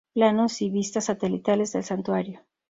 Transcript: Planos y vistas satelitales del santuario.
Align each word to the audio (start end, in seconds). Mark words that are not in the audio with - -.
Planos 0.15 0.63
y 0.63 0.71
vistas 0.71 1.05
satelitales 1.05 1.73
del 1.73 1.83
santuario. 1.83 2.41